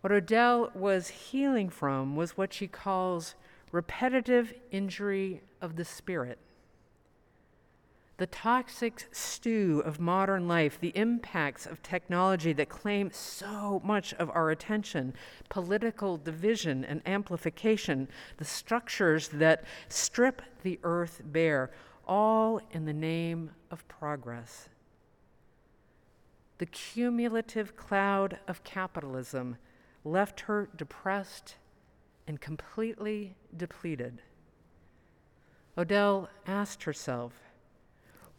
What 0.00 0.12
Odell 0.12 0.72
was 0.74 1.08
healing 1.08 1.68
from 1.68 2.16
was 2.16 2.36
what 2.36 2.52
she 2.52 2.66
calls 2.66 3.36
repetitive 3.70 4.52
injury 4.70 5.42
of 5.60 5.76
the 5.76 5.84
spirit. 5.84 6.38
The 8.22 8.28
toxic 8.28 9.08
stew 9.10 9.82
of 9.84 9.98
modern 9.98 10.46
life, 10.46 10.78
the 10.78 10.92
impacts 10.94 11.66
of 11.66 11.82
technology 11.82 12.52
that 12.52 12.68
claim 12.68 13.10
so 13.10 13.82
much 13.84 14.14
of 14.14 14.30
our 14.30 14.52
attention, 14.52 15.14
political 15.48 16.18
division 16.18 16.84
and 16.84 17.02
amplification, 17.04 18.06
the 18.36 18.44
structures 18.44 19.26
that 19.30 19.64
strip 19.88 20.40
the 20.62 20.78
earth 20.84 21.20
bare, 21.24 21.72
all 22.06 22.60
in 22.70 22.84
the 22.84 22.92
name 22.92 23.50
of 23.72 23.88
progress. 23.88 24.68
The 26.58 26.66
cumulative 26.66 27.74
cloud 27.74 28.38
of 28.46 28.62
capitalism 28.62 29.56
left 30.04 30.42
her 30.42 30.68
depressed 30.76 31.56
and 32.28 32.40
completely 32.40 33.34
depleted. 33.56 34.22
Odell 35.76 36.30
asked 36.46 36.84
herself, 36.84 37.32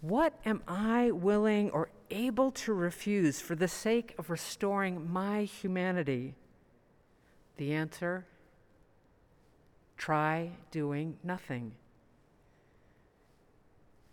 What 0.04 0.38
am 0.46 0.62
I 0.68 1.12
willing 1.12 1.72
or 1.72 1.88
able 2.12 2.52
to 2.52 2.74
refuse 2.74 3.40
for 3.40 3.56
the 3.56 3.70
sake 3.70 4.14
of 4.18 4.30
restoring 4.30 5.10
my 5.10 5.44
humanity? 5.46 6.36
The 7.56 7.74
answer 7.74 8.26
try 9.96 10.58
doing 10.72 11.20
nothing. 11.24 11.72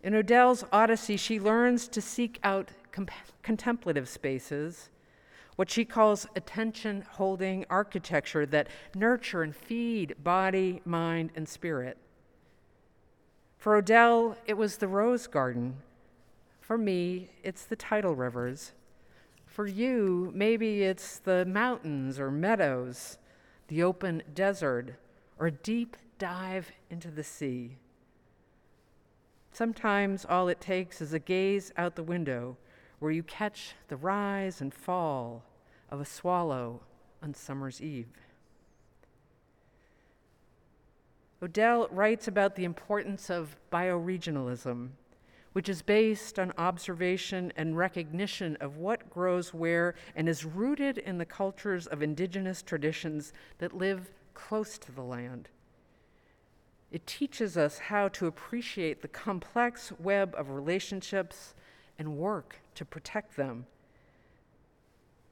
In 0.01 0.15
Odell's 0.15 0.63
Odyssey, 0.71 1.17
she 1.17 1.41
learns 1.41 1.89
to 1.89 1.99
seek 1.99 2.39
out 2.41 2.69
contemplative 3.41 4.07
spaces 4.07 4.91
what 5.57 5.69
she 5.69 5.83
calls 5.83 6.25
attention 6.37 7.03
holding 7.11 7.65
architecture 7.69 8.45
that 8.45 8.69
nurture 8.95 9.43
and 9.43 9.53
feed 9.53 10.15
body, 10.23 10.81
mind, 10.85 11.31
and 11.35 11.49
spirit. 11.49 11.97
For 13.61 13.75
Odell, 13.75 14.37
it 14.47 14.55
was 14.55 14.77
the 14.77 14.87
rose 14.87 15.27
garden. 15.27 15.75
For 16.61 16.79
me, 16.79 17.29
it's 17.43 17.63
the 17.63 17.75
tidal 17.75 18.15
rivers. 18.15 18.71
For 19.45 19.67
you, 19.67 20.31
maybe 20.33 20.81
it's 20.81 21.19
the 21.19 21.45
mountains 21.45 22.19
or 22.19 22.31
meadows, 22.31 23.19
the 23.67 23.83
open 23.83 24.23
desert, 24.33 24.95
or 25.37 25.45
a 25.45 25.51
deep 25.51 25.95
dive 26.17 26.71
into 26.89 27.11
the 27.11 27.23
sea. 27.23 27.77
Sometimes 29.51 30.25
all 30.27 30.47
it 30.47 30.59
takes 30.59 30.99
is 30.99 31.13
a 31.13 31.19
gaze 31.19 31.71
out 31.77 31.95
the 31.95 32.01
window 32.01 32.57
where 32.97 33.11
you 33.11 33.21
catch 33.21 33.75
the 33.89 33.95
rise 33.95 34.59
and 34.59 34.73
fall 34.73 35.43
of 35.91 36.01
a 36.01 36.05
swallow 36.05 36.81
on 37.21 37.35
summer's 37.35 37.79
eve. 37.79 38.07
Odell 41.43 41.87
writes 41.89 42.27
about 42.27 42.55
the 42.55 42.65
importance 42.65 43.29
of 43.29 43.55
bioregionalism, 43.71 44.89
which 45.53 45.67
is 45.67 45.81
based 45.81 46.37
on 46.37 46.53
observation 46.57 47.51
and 47.55 47.77
recognition 47.77 48.55
of 48.61 48.77
what 48.77 49.09
grows 49.09 49.53
where 49.53 49.95
and 50.15 50.29
is 50.29 50.45
rooted 50.45 50.99
in 50.99 51.17
the 51.17 51.25
cultures 51.25 51.87
of 51.87 52.03
indigenous 52.03 52.61
traditions 52.61 53.33
that 53.57 53.75
live 53.75 54.11
close 54.33 54.77
to 54.77 54.91
the 54.91 55.01
land. 55.01 55.49
It 56.91 57.07
teaches 57.07 57.57
us 57.57 57.79
how 57.79 58.09
to 58.09 58.27
appreciate 58.27 59.01
the 59.01 59.07
complex 59.07 59.91
web 59.99 60.35
of 60.37 60.51
relationships 60.51 61.55
and 61.97 62.17
work 62.17 62.57
to 62.75 62.85
protect 62.85 63.35
them. 63.35 63.65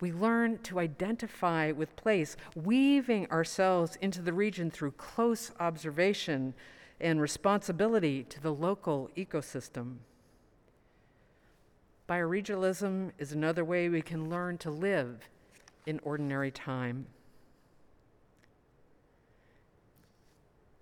We 0.01 0.12
learn 0.12 0.60
to 0.63 0.79
identify 0.79 1.72
with 1.72 1.96
place, 1.96 2.38
weaving 2.56 3.29
ourselves 3.32 3.98
into 4.01 4.22
the 4.22 4.34
region 4.34 4.72
through 4.72 4.91
close 4.91 5.51
observation 5.60 6.53
and 7.01 7.20
responsibility 7.20 8.24
to 8.24 8.41
the 8.41 8.53
local 8.53 9.10
ecosystem. 9.18 9.98
Bioregionalism 12.07 13.12
is 13.18 13.33
another 13.33 13.64
way 13.64 13.90
we 13.90 14.01
can 14.01 14.29
learn 14.29 14.57
to 14.59 14.72
live 14.72 15.29
in 15.85 16.00
ordinary 16.03 16.51
time. 16.51 17.07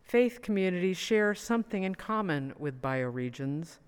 Faith 0.03 0.41
communities 0.41 0.95
share 0.95 1.35
something 1.35 1.83
in 1.83 1.95
common 1.95 2.53
with 2.57 2.81
bioregions. 2.81 3.79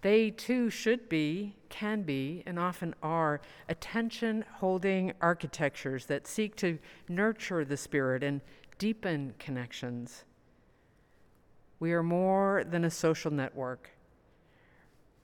They 0.00 0.30
too 0.30 0.70
should 0.70 1.08
be, 1.08 1.56
can 1.68 2.02
be, 2.02 2.42
and 2.46 2.58
often 2.58 2.94
are 3.02 3.40
attention 3.68 4.44
holding 4.56 5.12
architectures 5.20 6.06
that 6.06 6.26
seek 6.26 6.54
to 6.56 6.78
nurture 7.08 7.64
the 7.64 7.76
spirit 7.76 8.22
and 8.22 8.40
deepen 8.78 9.34
connections. 9.38 10.24
We 11.80 11.92
are 11.92 12.02
more 12.02 12.64
than 12.64 12.84
a 12.84 12.90
social 12.90 13.32
network. 13.32 13.90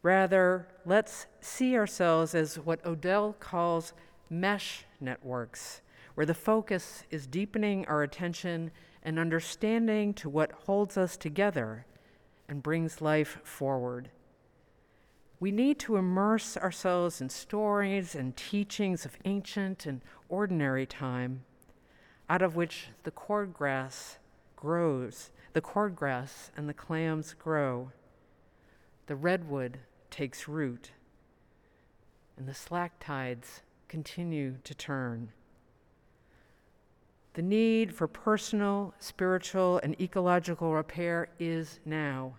Rather, 0.03 0.69
let's 0.85 1.27
see 1.41 1.77
ourselves 1.77 2.35
as 2.35 2.57
what 2.57 2.85
Odell 2.85 3.35
calls 3.39 3.93
mesh 4.29 4.85
networks, 5.01 5.83
where 6.15 6.27
the 6.27 6.35
focus 6.35 7.05
is 7.11 7.27
deepening 7.27 7.87
our 7.87 8.03
attention 8.03 8.71
and 9.03 9.19
understanding 9.19 10.13
to 10.15 10.29
what 10.29 10.53
holds 10.53 10.97
us 10.97 11.17
together 11.17 11.87
and 12.49 12.63
brings 12.63 13.01
life 13.01 13.39
forward. 13.45 14.11
We 15.45 15.53
need 15.53 15.79
to 15.81 15.97
immerse 15.97 16.57
ourselves 16.57 17.21
in 17.21 17.29
stories 17.29 18.15
and 18.15 18.35
teachings 18.35 19.05
of 19.05 19.19
ancient 19.27 19.85
and 19.85 20.01
ordinary 20.31 20.87
time, 20.87 21.45
out 22.31 22.41
of 22.41 22.57
which 22.57 22.87
the 23.03 23.11
cordgrass 23.11 24.17
grows, 24.57 25.33
the 25.53 25.61
cordgrass 25.61 26.49
and 26.57 26.67
the 26.67 26.73
clams 26.73 27.35
grow. 27.35 27.93
The 29.05 29.17
redwood 29.17 29.81
takes 30.11 30.49
root, 30.49 30.93
and 32.39 32.49
the 32.49 32.55
slack 32.55 32.99
tides 32.99 33.61
continue 33.87 34.55
to 34.65 34.75
turn. 34.75 35.29
The 37.35 37.43
need 37.43 37.95
for 37.95 38.09
personal, 38.09 38.95
spiritual, 38.99 39.79
and 39.83 39.95
ecological 40.01 40.73
repair 40.73 41.29
is 41.39 41.81
now. 41.85 42.37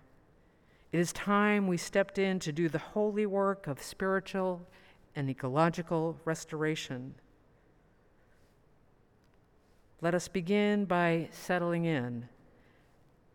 It 0.95 0.99
is 0.99 1.11
time 1.11 1.67
we 1.67 1.75
stepped 1.75 2.17
in 2.17 2.39
to 2.39 2.53
do 2.53 2.69
the 2.69 2.79
holy 2.79 3.25
work 3.25 3.67
of 3.67 3.81
spiritual 3.81 4.65
and 5.13 5.29
ecological 5.29 6.17
restoration. 6.23 7.15
Let 9.99 10.15
us 10.15 10.29
begin 10.29 10.85
by 10.85 11.27
settling 11.33 11.83
in 11.83 12.29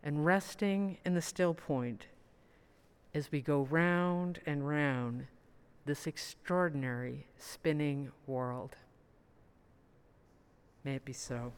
and 0.02 0.24
resting 0.24 0.96
in 1.04 1.12
the 1.12 1.20
still 1.20 1.52
point 1.52 2.06
as 3.12 3.30
we 3.30 3.42
go 3.42 3.66
round 3.70 4.40
and 4.46 4.66
round 4.66 5.26
this 5.84 6.06
extraordinary 6.06 7.26
spinning 7.36 8.10
world. 8.26 8.74
May 10.82 10.94
it 10.94 11.04
be 11.04 11.12
so. 11.12 11.52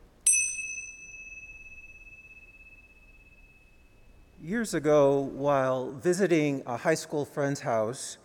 Years 4.44 4.74
ago, 4.74 5.20
while 5.20 5.92
visiting 5.92 6.64
a 6.66 6.76
high 6.76 6.96
school 6.96 7.24
friend's 7.24 7.60
house, 7.60 8.18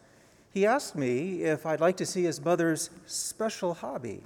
he 0.50 0.66
asked 0.66 0.96
me 0.96 1.44
if 1.44 1.64
I'd 1.64 1.80
like 1.80 1.96
to 1.98 2.08
see 2.08 2.24
his 2.24 2.44
mother's 2.44 2.90
special 3.06 3.76
hobby. 3.76 4.24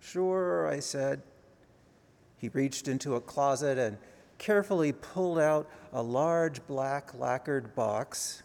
Sure, 0.00 0.68
I 0.68 0.80
said. 0.80 1.22
He 2.36 2.50
reached 2.50 2.88
into 2.88 3.14
a 3.14 3.22
closet 3.22 3.78
and 3.78 3.96
carefully 4.36 4.92
pulled 4.92 5.38
out 5.38 5.66
a 5.94 6.02
large 6.02 6.66
black 6.66 7.18
lacquered 7.18 7.74
box. 7.74 8.42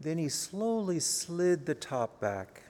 Then 0.00 0.16
he 0.16 0.30
slowly 0.30 0.98
slid 0.98 1.66
the 1.66 1.74
top 1.74 2.18
back. 2.18 2.62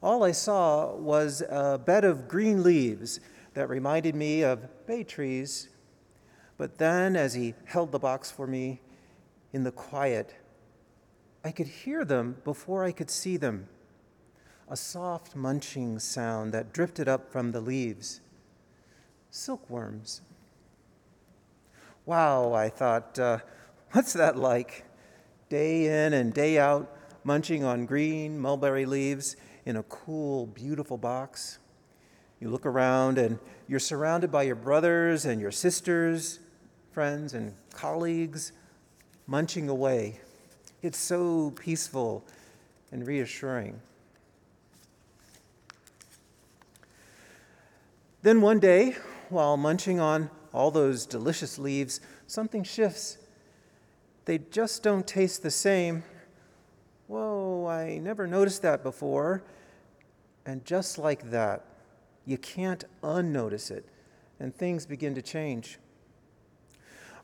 All 0.00 0.22
I 0.22 0.30
saw 0.30 0.94
was 0.94 1.42
a 1.50 1.78
bed 1.84 2.04
of 2.04 2.28
green 2.28 2.62
leaves 2.62 3.18
that 3.54 3.68
reminded 3.68 4.14
me 4.14 4.44
of 4.44 4.86
bay 4.86 5.02
trees 5.02 5.70
but 6.58 6.78
then, 6.78 7.16
as 7.16 7.34
he 7.34 7.54
held 7.66 7.92
the 7.92 7.98
box 7.98 8.30
for 8.30 8.46
me 8.46 8.80
in 9.52 9.64
the 9.64 9.72
quiet, 9.72 10.34
I 11.44 11.52
could 11.52 11.66
hear 11.66 12.04
them 12.04 12.36
before 12.44 12.82
I 12.84 12.92
could 12.92 13.10
see 13.10 13.36
them 13.36 13.68
a 14.68 14.76
soft 14.76 15.36
munching 15.36 15.98
sound 15.98 16.52
that 16.52 16.72
drifted 16.72 17.08
up 17.08 17.30
from 17.30 17.52
the 17.52 17.60
leaves. 17.60 18.20
Silkworms. 19.30 20.22
Wow, 22.04 22.52
I 22.52 22.68
thought, 22.68 23.18
uh, 23.18 23.38
what's 23.92 24.12
that 24.14 24.36
like? 24.36 24.84
Day 25.48 26.04
in 26.04 26.14
and 26.14 26.34
day 26.34 26.58
out, 26.58 26.92
munching 27.22 27.62
on 27.62 27.86
green 27.86 28.38
mulberry 28.38 28.86
leaves 28.86 29.36
in 29.64 29.76
a 29.76 29.82
cool, 29.84 30.46
beautiful 30.46 30.98
box. 30.98 31.58
You 32.40 32.50
look 32.50 32.66
around 32.66 33.18
and 33.18 33.38
you're 33.68 33.78
surrounded 33.78 34.32
by 34.32 34.42
your 34.42 34.56
brothers 34.56 35.24
and 35.24 35.40
your 35.40 35.52
sisters 35.52 36.40
friends 36.96 37.34
and 37.34 37.52
colleagues 37.74 38.52
munching 39.26 39.68
away. 39.68 40.18
It's 40.80 40.96
so 40.96 41.50
peaceful 41.50 42.24
and 42.90 43.06
reassuring. 43.06 43.78
Then 48.22 48.40
one 48.40 48.60
day, 48.60 48.96
while 49.28 49.58
munching 49.58 50.00
on 50.00 50.30
all 50.54 50.70
those 50.70 51.04
delicious 51.04 51.58
leaves, 51.58 52.00
something 52.26 52.64
shifts. 52.64 53.18
They 54.24 54.38
just 54.38 54.82
don't 54.82 55.06
taste 55.06 55.42
the 55.42 55.50
same. 55.50 56.02
Whoa, 57.08 57.66
I 57.66 57.98
never 57.98 58.26
noticed 58.26 58.62
that 58.62 58.82
before. 58.82 59.42
And 60.46 60.64
just 60.64 60.96
like 60.96 61.30
that, 61.30 61.62
you 62.24 62.38
can't 62.38 62.84
unnotice 63.02 63.70
it, 63.70 63.84
and 64.40 64.56
things 64.56 64.86
begin 64.86 65.14
to 65.14 65.20
change. 65.20 65.78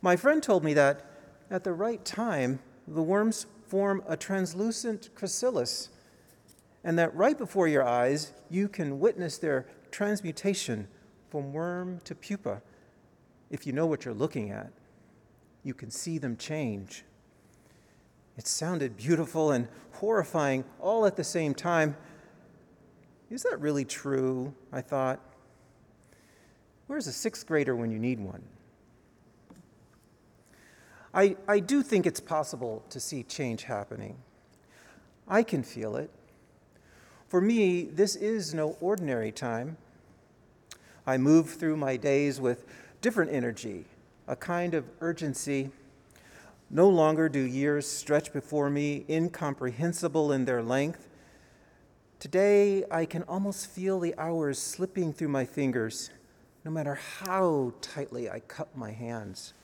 My 0.03 0.17
friend 0.17 0.43
told 0.43 0.65
me 0.65 0.75
that 0.75 1.07
at 1.49 1.63
the 1.63 1.73
right 1.73 2.05
time, 2.05 2.59
the 2.89 3.03
worms 3.03 3.47
form 3.69 4.03
a 4.09 4.17
translucent 4.17 5.11
chrysalis, 5.15 5.91
and 6.83 6.99
that 6.99 7.15
right 7.15 7.39
before 7.39 7.69
your 7.69 7.85
eyes, 7.85 8.33
you 8.51 8.69
can 8.69 8.99
witness 8.99 9.39
their 9.39 9.67
transmutation 9.93 10.89
from 11.31 11.53
worm 11.53 12.01
to 12.05 12.17
pupa. 12.17 12.61
If 13.49 13.65
you 13.65 13.73
know 13.73 13.87
what 13.87 14.05
you're 14.05 14.13
looking 14.13 14.51
at, 14.51 14.73
you 15.63 15.73
can 15.73 15.91
see 15.91 16.19
them 16.19 16.37
change. 16.37 17.05
It 18.37 18.49
sounded 18.49 18.97
beautiful 18.97 19.53
and 19.53 19.69
horrifying 19.93 20.65
all 20.81 21.07
at 21.07 21.17
the 21.17 21.23
same 21.23 21.55
time. 21.55 21.97
Is 23.31 23.45
that 23.45 23.61
really 23.61 23.85
true? 23.85 24.53
I 24.73 24.81
thought. 24.81 25.21
Where's 26.89 27.07
a 27.07 27.13
sixth 27.13 27.47
grader 27.47 27.77
when 27.77 27.93
you 27.93 28.01
need 28.01 28.19
one? 28.19 28.43
I, 31.15 31.37
I 31.47 31.61
do 31.61 31.83
think 31.83 32.07
it's 32.07 32.21
possible 32.21 32.83
to 32.89 32.99
see 32.99 33.23
change 33.23 33.65
happening. 33.65 34.17
I 35.29 35.43
can 35.43 35.63
feel 35.63 35.97
it. 35.97 36.11
For 37.29 37.41
me, 37.41 37.85
this 37.85 38.17
is 38.17 38.55
no 38.55 38.77
ordinary 38.81 39.33
time. 39.33 39.77
I 41.07 41.19
move 41.19 41.51
through 41.51 41.77
my 41.77 41.97
days 41.97 42.41
with 42.41 42.65
different 43.01 43.33
energy, 43.33 43.85
a 44.27 44.37
kind 44.37 44.75
of 44.75 44.85
urgency. 45.01 45.71
No 46.71 46.89
longer 46.89 47.29
do 47.29 47.41
years 47.41 47.87
stretch 47.87 48.33
before 48.33 48.71
me, 48.71 49.05
incomprehensible 49.09 50.33
in 50.33 50.45
their 50.45 50.63
length. 50.63 51.09
Today, 52.19 52.85
I 52.91 53.05
can 53.05 53.25
almost 53.25 53.67
feel 53.67 53.99
the 53.99 54.15
hours 54.17 54.59
slipping 54.59 55.13
through 55.13 55.29
my 55.29 55.45
fingers, 55.45 56.11
no 56.65 56.71
matter 56.71 56.95
how 56.95 57.75
tightly 57.81 58.31
I 58.31 58.41
cup 58.41 58.77
my 58.77 58.93
hands. 58.93 59.55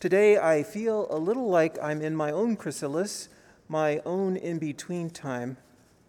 Today, 0.00 0.38
I 0.38 0.62
feel 0.62 1.08
a 1.10 1.18
little 1.18 1.48
like 1.48 1.76
I'm 1.82 2.02
in 2.02 2.14
my 2.14 2.30
own 2.30 2.54
chrysalis, 2.54 3.28
my 3.68 4.00
own 4.06 4.36
in 4.36 4.60
between 4.60 5.10
time, 5.10 5.56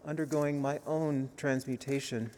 undergoing 0.06 0.62
my 0.62 0.80
own 0.86 1.32
transmutation. 1.38 2.30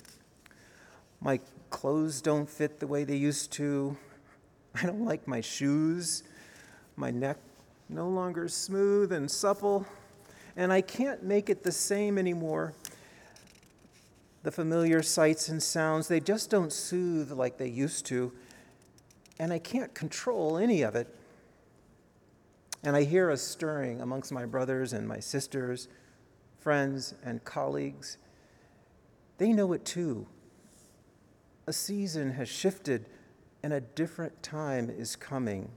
My 1.20 1.42
clothes 1.70 2.22
don't 2.22 2.50
fit 2.50 2.80
the 2.80 2.88
way 2.88 3.04
they 3.04 3.18
used 3.18 3.52
to. 3.54 3.98
I 4.82 4.86
don't 4.86 5.04
like 5.04 5.28
my 5.28 5.42
shoes. 5.42 6.24
My 6.96 7.12
neck 7.12 7.36
no 7.90 8.08
longer 8.08 8.48
smooth 8.48 9.12
and 9.12 9.30
supple, 9.30 9.86
and 10.56 10.72
I 10.72 10.80
can't 10.80 11.22
make 11.22 11.50
it 11.50 11.64
the 11.64 11.74
same 11.74 12.18
anymore. 12.18 12.74
The 14.44 14.52
familiar 14.52 15.04
sights 15.04 15.50
and 15.50 15.62
sounds, 15.62 16.08
they 16.08 16.22
just 16.22 16.50
don't 16.50 16.72
soothe 16.72 17.30
like 17.30 17.58
they 17.58 17.68
used 17.68 18.06
to, 18.06 18.32
and 19.38 19.52
I 19.52 19.60
can't 19.60 19.94
control 19.94 20.58
any 20.58 20.82
of 20.84 20.96
it. 20.96 21.14
And 22.84 22.96
I 22.96 23.04
hear 23.04 23.30
a 23.30 23.38
stirring 23.38 24.02
amongst 24.02 24.32
my 24.32 24.46
brothers 24.46 24.94
and 24.94 25.08
my 25.08 25.20
sisters, 25.20 25.88
friends 26.60 27.14
and 27.24 27.44
colleagues. 27.44 28.18
They 29.38 29.54
know 29.54 29.74
it 29.74 29.86
too. 29.86 30.28
A 31.68 31.74
season 31.74 32.32
has 32.32 32.50
shifted 32.50 33.06
and 33.64 33.72
a 33.74 33.82
different 33.82 34.42
time 34.42 34.90
is 34.90 35.16
coming. 35.16 35.70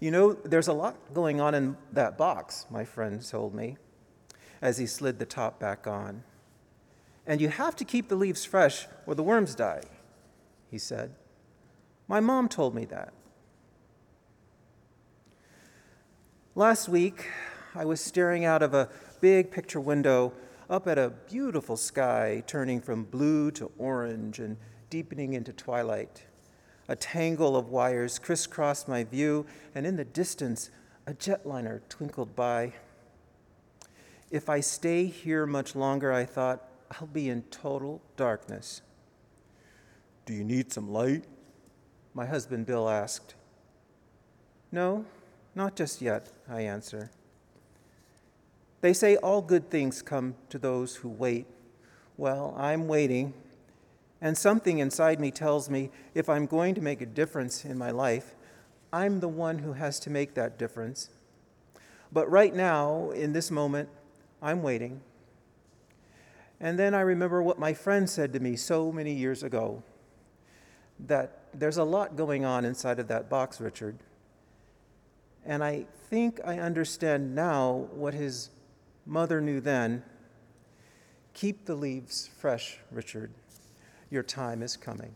You 0.00 0.10
know, 0.10 0.32
there's 0.32 0.68
a 0.68 0.72
lot 0.72 0.96
going 1.12 1.40
on 1.40 1.54
in 1.54 1.76
that 1.92 2.16
box, 2.16 2.66
my 2.70 2.84
friend 2.84 3.26
told 3.26 3.54
me 3.54 3.76
as 4.60 4.78
he 4.78 4.86
slid 4.86 5.18
the 5.18 5.26
top 5.26 5.58
back 5.58 5.86
on. 5.86 6.22
And 7.26 7.40
you 7.40 7.48
have 7.48 7.76
to 7.76 7.84
keep 7.84 8.08
the 8.08 8.14
leaves 8.14 8.44
fresh 8.44 8.86
or 9.06 9.14
the 9.14 9.22
worms 9.22 9.54
die, 9.54 9.82
he 10.70 10.78
said. 10.78 11.14
My 12.08 12.20
mom 12.20 12.48
told 12.48 12.74
me 12.74 12.84
that. 12.86 13.12
Last 16.54 16.86
week, 16.86 17.30
I 17.74 17.86
was 17.86 17.98
staring 17.98 18.44
out 18.44 18.62
of 18.62 18.74
a 18.74 18.90
big 19.22 19.50
picture 19.50 19.80
window 19.80 20.34
up 20.68 20.86
at 20.86 20.98
a 20.98 21.08
beautiful 21.08 21.78
sky 21.78 22.44
turning 22.46 22.82
from 22.82 23.04
blue 23.04 23.50
to 23.52 23.72
orange 23.78 24.38
and 24.38 24.58
deepening 24.90 25.32
into 25.32 25.54
twilight. 25.54 26.24
A 26.88 26.94
tangle 26.94 27.56
of 27.56 27.70
wires 27.70 28.18
crisscrossed 28.18 28.86
my 28.86 29.02
view, 29.02 29.46
and 29.74 29.86
in 29.86 29.96
the 29.96 30.04
distance, 30.04 30.68
a 31.06 31.14
jetliner 31.14 31.80
twinkled 31.88 32.36
by. 32.36 32.74
If 34.30 34.50
I 34.50 34.60
stay 34.60 35.06
here 35.06 35.46
much 35.46 35.74
longer, 35.74 36.12
I 36.12 36.26
thought, 36.26 36.68
I'll 36.90 37.06
be 37.06 37.30
in 37.30 37.44
total 37.44 38.02
darkness. 38.18 38.82
Do 40.26 40.34
you 40.34 40.44
need 40.44 40.70
some 40.70 40.92
light? 40.92 41.24
My 42.12 42.26
husband 42.26 42.66
Bill 42.66 42.90
asked. 42.90 43.36
No, 44.70 45.06
not 45.54 45.76
just 45.76 46.00
yet, 46.00 46.28
I 46.48 46.62
answer. 46.62 47.10
They 48.80 48.92
say 48.92 49.16
all 49.16 49.42
good 49.42 49.70
things 49.70 50.02
come 50.02 50.34
to 50.48 50.58
those 50.58 50.96
who 50.96 51.08
wait. 51.08 51.46
Well, 52.16 52.54
I'm 52.58 52.88
waiting, 52.88 53.34
and 54.20 54.36
something 54.36 54.78
inside 54.78 55.20
me 55.20 55.30
tells 55.30 55.70
me 55.70 55.90
if 56.14 56.28
I'm 56.28 56.46
going 56.46 56.74
to 56.74 56.80
make 56.80 57.00
a 57.00 57.06
difference 57.06 57.64
in 57.64 57.78
my 57.78 57.90
life, 57.90 58.34
I'm 58.92 59.20
the 59.20 59.28
one 59.28 59.60
who 59.60 59.72
has 59.72 59.98
to 60.00 60.10
make 60.10 60.34
that 60.34 60.58
difference. 60.58 61.10
But 62.12 62.30
right 62.30 62.54
now, 62.54 63.10
in 63.10 63.32
this 63.32 63.50
moment, 63.50 63.88
I'm 64.42 64.62
waiting. 64.62 65.00
And 66.60 66.78
then 66.78 66.94
I 66.94 67.00
remember 67.00 67.42
what 67.42 67.58
my 67.58 67.72
friend 67.72 68.08
said 68.08 68.32
to 68.34 68.40
me 68.40 68.54
so 68.54 68.92
many 68.92 69.12
years 69.12 69.42
ago 69.42 69.82
that 71.06 71.38
there's 71.54 71.78
a 71.78 71.84
lot 71.84 72.16
going 72.16 72.44
on 72.44 72.64
inside 72.64 72.98
of 72.98 73.08
that 73.08 73.28
box, 73.28 73.60
Richard. 73.60 73.98
And 75.44 75.62
I 75.64 75.86
think 76.08 76.40
I 76.44 76.58
understand 76.58 77.34
now 77.34 77.88
what 77.94 78.14
his 78.14 78.50
mother 79.06 79.40
knew 79.40 79.60
then. 79.60 80.02
Keep 81.34 81.64
the 81.64 81.74
leaves 81.74 82.28
fresh, 82.38 82.78
Richard. 82.90 83.30
Your 84.10 84.22
time 84.22 84.62
is 84.62 84.76
coming. 84.76 85.14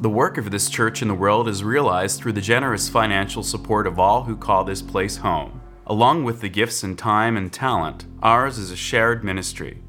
The 0.00 0.08
work 0.08 0.38
of 0.38 0.50
this 0.50 0.70
church 0.70 1.02
in 1.02 1.08
the 1.08 1.14
world 1.14 1.48
is 1.48 1.64
realized 1.64 2.20
through 2.20 2.32
the 2.32 2.40
generous 2.40 2.88
financial 2.88 3.42
support 3.42 3.86
of 3.86 3.98
all 3.98 4.24
who 4.24 4.36
call 4.36 4.64
this 4.64 4.82
place 4.82 5.16
home. 5.16 5.60
Along 5.86 6.24
with 6.24 6.40
the 6.40 6.48
gifts 6.48 6.84
and 6.84 6.96
time 6.96 7.36
and 7.36 7.52
talent, 7.52 8.06
ours 8.22 8.56
is 8.58 8.70
a 8.70 8.76
shared 8.76 9.24
ministry. 9.24 9.82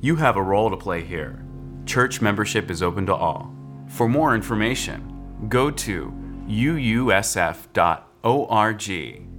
You 0.00 0.16
have 0.16 0.36
a 0.36 0.42
role 0.42 0.70
to 0.70 0.76
play 0.76 1.04
here. 1.04 1.44
Church 1.84 2.20
membership 2.22 2.70
is 2.70 2.82
open 2.82 3.06
to 3.06 3.14
all. 3.14 3.54
For 3.88 4.08
more 4.08 4.34
information, 4.34 5.46
go 5.48 5.70
to 5.70 6.12
uusf.org 6.48 8.04
org 8.24 9.33